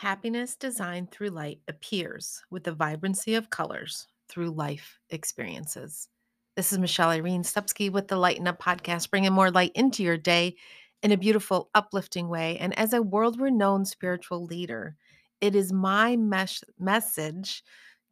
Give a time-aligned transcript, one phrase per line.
[0.00, 6.08] Happiness designed through light appears with the vibrancy of colors through life experiences.
[6.56, 10.16] This is Michelle Irene Stupski with the Lighten Up podcast, bringing more light into your
[10.16, 10.56] day
[11.02, 12.56] in a beautiful, uplifting way.
[12.56, 14.96] And as a world renowned spiritual leader,
[15.42, 17.62] it is my mes- message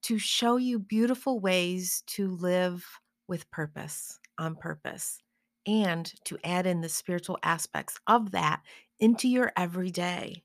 [0.02, 2.86] to show you beautiful ways to live
[3.28, 5.20] with purpose, on purpose,
[5.66, 8.60] and to add in the spiritual aspects of that
[9.00, 10.42] into your everyday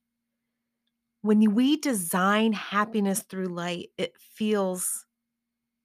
[1.23, 5.07] when we design happiness through light, it feels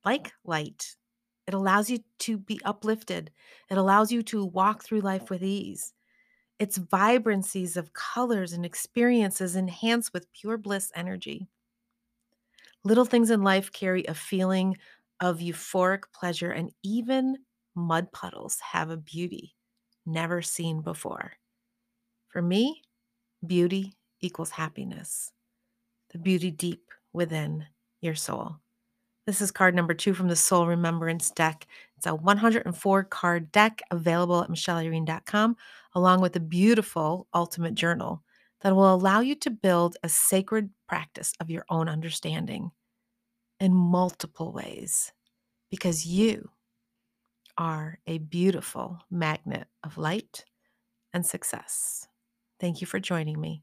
[0.05, 0.97] like light.
[1.47, 3.33] It allows you to be uplifted.
[3.71, 5.95] It allows you to walk through life with ease.
[6.59, 11.49] Its vibrancies of colors and experiences enhanced with pure bliss energy.
[12.85, 14.77] Little things in life carry a feeling
[15.21, 19.57] of euphoric pleasure, and even mud puddles have a beauty
[20.07, 21.35] never seen before.
[22.29, 22.83] For me,
[23.47, 25.33] beauty equals happiness
[26.11, 27.67] the beauty deep within
[28.01, 28.57] your soul.
[29.27, 31.67] This is card number two from the Soul Remembrance deck.
[31.99, 35.57] It's a 104 card deck available at michelleirene.com,
[35.95, 38.23] along with a beautiful ultimate journal
[38.63, 42.71] that will allow you to build a sacred practice of your own understanding
[43.61, 45.13] in multiple ways
[45.71, 46.49] because you
[47.59, 50.45] are a beautiful magnet of light
[51.13, 52.09] and success.
[52.61, 53.63] Thank you for joining me.